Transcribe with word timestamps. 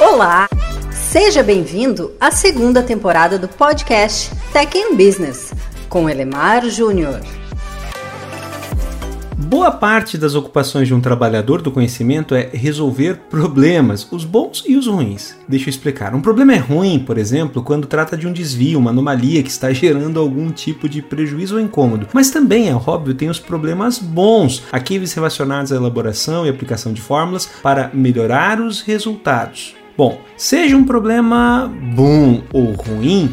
Olá! 0.00 0.48
Seja 0.92 1.42
bem-vindo 1.42 2.14
à 2.20 2.30
segunda 2.30 2.82
temporada 2.82 3.38
do 3.38 3.48
podcast 3.48 4.30
Tech 4.52 4.76
in 4.76 4.96
Business 4.96 5.52
com 5.88 6.08
Elemar 6.08 6.64
Júnior. 6.68 7.20
Boa 9.46 9.70
parte 9.70 10.18
das 10.18 10.34
ocupações 10.34 10.86
de 10.86 10.94
um 10.94 11.00
trabalhador 11.00 11.62
do 11.62 11.72
conhecimento 11.72 12.34
é 12.34 12.50
resolver 12.52 13.16
problemas, 13.30 14.06
os 14.12 14.24
bons 14.24 14.62
e 14.66 14.76
os 14.76 14.86
ruins. 14.86 15.34
Deixa 15.48 15.66
eu 15.66 15.70
explicar. 15.70 16.14
Um 16.14 16.20
problema 16.20 16.52
é 16.52 16.58
ruim, 16.58 16.98
por 16.98 17.16
exemplo, 17.16 17.62
quando 17.62 17.86
trata 17.86 18.16
de 18.16 18.28
um 18.28 18.32
desvio, 18.32 18.78
uma 18.78 18.90
anomalia 18.90 19.42
que 19.42 19.50
está 19.50 19.72
gerando 19.74 20.20
algum 20.20 20.50
tipo 20.50 20.88
de 20.88 21.02
prejuízo 21.02 21.56
ou 21.56 21.60
incômodo. 21.60 22.06
Mas 22.12 22.30
também, 22.30 22.68
é 22.68 22.74
óbvio, 22.74 23.14
tem 23.14 23.30
os 23.30 23.38
problemas 23.38 23.98
bons, 23.98 24.62
aqueles 24.70 25.12
relacionados 25.14 25.72
à 25.72 25.76
elaboração 25.76 26.46
e 26.46 26.48
aplicação 26.48 26.92
de 26.92 27.00
fórmulas 27.00 27.46
para 27.62 27.90
melhorar 27.94 28.60
os 28.60 28.82
resultados. 28.82 29.74
Bom, 29.96 30.20
seja 30.36 30.76
um 30.76 30.84
problema 30.84 31.70
bom 31.94 32.42
ou 32.52 32.72
ruim, 32.72 33.30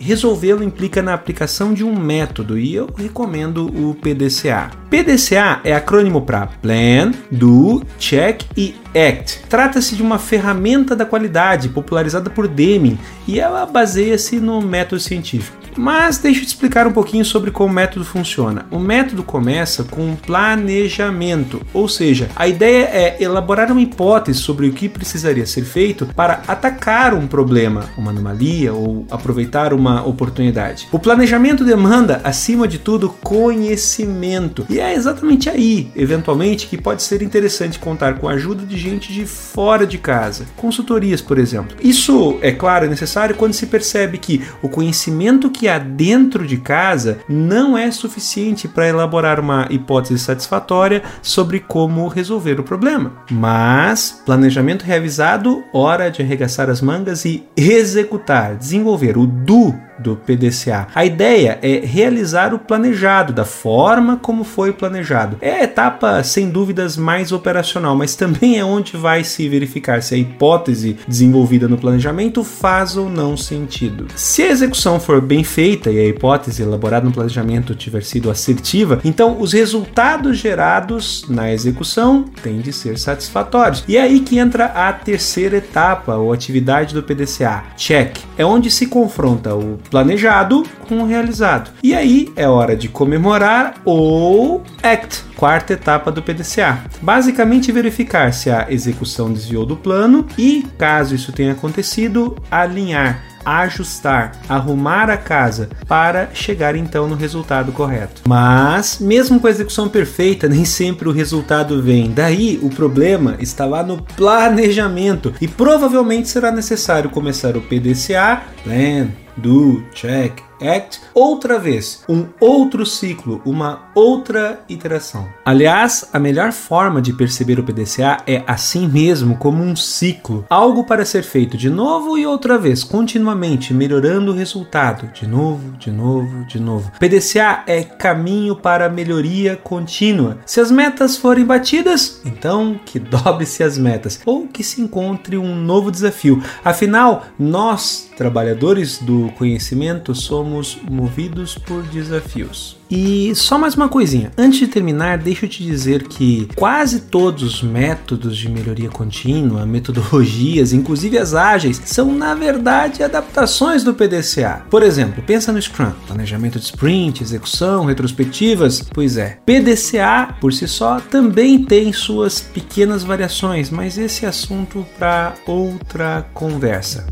resolvê-lo 0.00 0.64
implica 0.64 1.02
na 1.02 1.12
aplicação 1.12 1.74
de 1.74 1.84
um 1.84 1.94
método 1.94 2.58
e 2.58 2.74
eu 2.74 2.88
recomendo 2.96 3.66
o 3.66 3.94
PDCA. 3.94 4.70
PDCA 4.88 5.60
é 5.62 5.74
acrônimo 5.74 6.22
para 6.22 6.46
Plan, 6.46 7.12
Do, 7.30 7.84
Check 7.98 8.42
e 8.56 8.74
Act. 8.88 9.42
Trata-se 9.48 9.94
de 9.94 10.02
uma 10.02 10.18
ferramenta 10.18 10.96
da 10.96 11.04
qualidade 11.04 11.68
popularizada 11.68 12.30
por 12.30 12.48
Deming 12.48 12.98
e 13.28 13.38
ela 13.38 13.66
baseia-se 13.66 14.40
no 14.40 14.60
método 14.62 15.00
científico. 15.00 15.59
Mas 15.76 16.18
deixa 16.18 16.40
eu 16.40 16.44
te 16.44 16.48
explicar 16.48 16.86
um 16.86 16.92
pouquinho 16.92 17.24
sobre 17.24 17.50
como 17.50 17.70
o 17.70 17.74
método 17.74 18.04
funciona. 18.04 18.66
O 18.70 18.78
método 18.78 19.22
começa 19.22 19.84
com 19.84 20.02
um 20.02 20.16
planejamento, 20.16 21.62
ou 21.72 21.88
seja, 21.88 22.28
a 22.34 22.48
ideia 22.48 22.84
é 22.92 23.16
elaborar 23.20 23.70
uma 23.70 23.80
hipótese 23.80 24.38
sobre 24.38 24.68
o 24.68 24.72
que 24.72 24.88
precisaria 24.88 25.46
ser 25.46 25.64
feito 25.64 26.06
para 26.14 26.42
atacar 26.46 27.14
um 27.14 27.26
problema, 27.26 27.88
uma 27.96 28.10
anomalia 28.10 28.72
ou 28.72 29.06
aproveitar 29.10 29.72
uma 29.72 30.06
oportunidade. 30.06 30.88
O 30.92 30.98
planejamento 30.98 31.64
demanda, 31.64 32.20
acima 32.24 32.66
de 32.66 32.78
tudo, 32.78 33.10
conhecimento. 33.22 34.66
E 34.68 34.80
é 34.80 34.94
exatamente 34.94 35.48
aí, 35.48 35.90
eventualmente, 35.94 36.66
que 36.66 36.76
pode 36.76 37.02
ser 37.02 37.22
interessante 37.22 37.78
contar 37.78 38.18
com 38.18 38.28
a 38.28 38.32
ajuda 38.32 38.64
de 38.64 38.76
gente 38.76 39.12
de 39.12 39.24
fora 39.26 39.86
de 39.86 39.98
casa, 39.98 40.46
consultorias, 40.56 41.20
por 41.20 41.38
exemplo. 41.38 41.76
Isso, 41.82 42.38
é 42.42 42.52
claro, 42.52 42.86
é 42.86 42.88
necessário 42.88 43.34
quando 43.34 43.52
se 43.52 43.66
percebe 43.66 44.18
que 44.18 44.42
o 44.62 44.68
conhecimento 44.68 45.50
que 45.50 45.59
há 45.68 45.78
dentro 45.78 46.46
de 46.46 46.56
casa 46.56 47.18
não 47.28 47.76
é 47.76 47.90
suficiente 47.90 48.68
para 48.68 48.88
elaborar 48.88 49.40
uma 49.40 49.66
hipótese 49.70 50.18
satisfatória 50.18 51.02
sobre 51.22 51.60
como 51.60 52.08
resolver 52.08 52.60
o 52.60 52.64
problema. 52.64 53.12
Mas 53.30 54.22
planejamento 54.24 54.82
revisado, 54.82 55.62
hora 55.72 56.10
de 56.10 56.22
arregaçar 56.22 56.68
as 56.70 56.80
mangas 56.80 57.24
e 57.24 57.44
executar, 57.56 58.56
desenvolver 58.56 59.16
o 59.16 59.26
do 59.26 59.74
do 60.00 60.16
PDCA. 60.16 60.88
A 60.94 61.04
ideia 61.04 61.58
é 61.62 61.80
realizar 61.84 62.54
o 62.54 62.58
planejado 62.58 63.32
da 63.32 63.44
forma 63.44 64.16
como 64.16 64.44
foi 64.44 64.72
planejado. 64.72 65.36
É 65.40 65.60
a 65.60 65.64
etapa 65.64 66.22
sem 66.22 66.48
dúvidas 66.50 66.96
mais 66.96 67.32
operacional, 67.32 67.94
mas 67.94 68.14
também 68.14 68.58
é 68.58 68.64
onde 68.64 68.96
vai 68.96 69.24
se 69.24 69.48
verificar 69.48 70.02
se 70.02 70.14
a 70.14 70.18
hipótese 70.18 70.96
desenvolvida 71.06 71.68
no 71.68 71.78
planejamento 71.78 72.42
faz 72.42 72.96
ou 72.96 73.08
não 73.08 73.36
sentido. 73.36 74.06
Se 74.14 74.42
a 74.42 74.50
execução 74.50 74.98
for 74.98 75.20
bem 75.20 75.44
feita 75.44 75.90
e 75.90 75.98
a 75.98 76.06
hipótese 76.06 76.62
elaborada 76.62 77.06
no 77.06 77.12
planejamento 77.12 77.74
tiver 77.74 78.02
sido 78.02 78.30
assertiva, 78.30 79.00
então 79.04 79.40
os 79.40 79.52
resultados 79.52 80.38
gerados 80.38 81.24
na 81.28 81.52
execução 81.52 82.24
têm 82.42 82.60
de 82.60 82.72
ser 82.72 82.98
satisfatórios. 82.98 83.84
E 83.86 83.96
é 83.96 84.02
aí 84.02 84.20
que 84.20 84.38
entra 84.38 84.66
a 84.66 84.92
terceira 84.92 85.56
etapa 85.56 86.16
ou 86.16 86.32
atividade 86.32 86.94
do 86.94 87.02
PDCA, 87.02 87.64
check. 87.76 88.18
É 88.36 88.44
onde 88.44 88.70
se 88.70 88.86
confronta 88.86 89.54
o 89.54 89.78
planejado 89.90 90.64
com 90.88 91.02
o 91.02 91.06
realizado. 91.06 91.70
E 91.82 91.94
aí 91.94 92.32
é 92.36 92.48
hora 92.48 92.76
de 92.76 92.88
comemorar 92.88 93.74
ou 93.84 94.62
act, 94.82 95.24
quarta 95.36 95.72
etapa 95.72 96.12
do 96.12 96.22
PDCA. 96.22 96.84
Basicamente 97.02 97.72
verificar 97.72 98.32
se 98.32 98.50
a 98.50 98.66
execução 98.70 99.32
desviou 99.32 99.66
do 99.66 99.76
plano 99.76 100.26
e, 100.38 100.66
caso 100.78 101.14
isso 101.14 101.32
tenha 101.32 101.52
acontecido, 101.52 102.36
alinhar 102.50 103.29
ajustar, 103.44 104.32
arrumar 104.48 105.10
a 105.10 105.16
casa 105.16 105.68
para 105.86 106.30
chegar 106.32 106.74
então 106.74 107.08
no 107.08 107.14
resultado 107.14 107.72
correto. 107.72 108.22
Mas, 108.26 108.98
mesmo 109.00 109.40
com 109.40 109.46
a 109.46 109.50
execução 109.50 109.88
perfeita, 109.88 110.48
nem 110.50 110.64
sempre 110.64 111.08
o 111.08 111.12
resultado 111.12 111.82
vem. 111.82 112.10
Daí 112.10 112.58
o 112.62 112.70
problema 112.70 113.36
está 113.40 113.64
lá 113.64 113.82
no 113.82 114.02
planejamento 114.02 115.32
e 115.40 115.48
provavelmente 115.48 116.28
será 116.28 116.50
necessário 116.50 117.10
começar 117.10 117.56
o 117.56 117.60
PDCA, 117.60 118.42
Plan, 118.64 119.08
do, 119.36 119.82
check, 119.92 120.49
act, 120.60 121.00
outra 121.14 121.58
vez, 121.58 122.04
um 122.08 122.26
outro 122.40 122.84
ciclo, 122.84 123.40
uma 123.44 123.90
outra 123.94 124.60
iteração. 124.68 125.28
Aliás, 125.44 126.08
a 126.12 126.18
melhor 126.18 126.52
forma 126.52 127.00
de 127.00 127.12
perceber 127.12 127.58
o 127.58 127.62
PDCA 127.62 128.22
é 128.26 128.42
assim 128.46 128.88
mesmo, 128.88 129.36
como 129.36 129.62
um 129.62 129.74
ciclo, 129.74 130.44
algo 130.48 130.84
para 130.84 131.04
ser 131.04 131.22
feito 131.22 131.56
de 131.56 131.70
novo 131.70 132.18
e 132.18 132.26
outra 132.26 132.58
vez, 132.58 132.84
continuamente 132.84 133.72
melhorando 133.72 134.32
o 134.32 134.34
resultado, 134.34 135.10
de 135.12 135.26
novo, 135.26 135.76
de 135.78 135.90
novo, 135.90 136.44
de 136.44 136.60
novo. 136.60 136.90
PDCA 136.98 137.64
é 137.66 137.82
caminho 137.82 138.56
para 138.56 138.88
melhoria 138.88 139.56
contínua. 139.56 140.38
Se 140.44 140.60
as 140.60 140.70
metas 140.70 141.16
forem 141.16 141.44
batidas, 141.44 142.20
então 142.24 142.78
que 142.84 142.98
dobre-se 143.00 143.62
as 143.62 143.78
metas 143.78 144.20
ou 144.24 144.46
que 144.46 144.62
se 144.62 144.80
encontre 144.80 145.36
um 145.36 145.54
novo 145.54 145.90
desafio. 145.90 146.42
Afinal, 146.64 147.26
nós, 147.38 148.10
trabalhadores 148.16 148.98
do 148.98 149.30
conhecimento, 149.38 150.14
somos 150.14 150.49
somos 150.50 150.78
movidos 150.90 151.54
por 151.54 151.82
desafios. 151.84 152.76
E 152.90 153.32
só 153.36 153.56
mais 153.56 153.76
uma 153.76 153.88
coisinha, 153.88 154.32
antes 154.36 154.58
de 154.58 154.66
terminar, 154.66 155.16
deixa 155.16 155.46
eu 155.46 155.48
te 155.48 155.62
dizer 155.62 156.08
que 156.08 156.48
quase 156.56 157.02
todos 157.02 157.44
os 157.44 157.62
métodos 157.62 158.36
de 158.36 158.48
melhoria 158.48 158.88
contínua, 158.88 159.64
metodologias, 159.64 160.72
inclusive 160.72 161.16
as 161.16 161.32
ágeis, 161.32 161.80
são 161.84 162.12
na 162.12 162.34
verdade 162.34 163.04
adaptações 163.04 163.84
do 163.84 163.94
PDCA. 163.94 164.64
Por 164.68 164.82
exemplo, 164.82 165.22
pensa 165.24 165.52
no 165.52 165.62
Scrum, 165.62 165.92
planejamento 166.08 166.58
de 166.58 166.64
sprint, 166.64 167.22
execução, 167.22 167.84
retrospectivas. 167.84 168.82
Pois 168.92 169.16
é, 169.16 169.38
PDCA 169.46 170.34
por 170.40 170.52
si 170.52 170.66
só 170.66 170.98
também 170.98 171.64
tem 171.64 171.92
suas 171.92 172.40
pequenas 172.40 173.04
variações, 173.04 173.70
mas 173.70 173.96
esse 173.96 174.26
assunto 174.26 174.84
para 174.98 175.34
outra 175.46 176.26
conversa. 176.34 177.06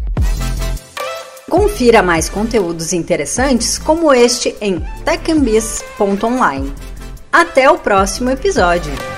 Confira 1.59 2.05
mais 2.05 2.29
conteúdos 2.29 2.93
interessantes 2.93 3.79
como 3.79 4.15
este 4.15 4.55
em 4.61 4.79
techambis.online. 5.05 6.73
Até 7.33 7.69
o 7.69 7.77
próximo 7.77 8.31
episódio! 8.31 9.18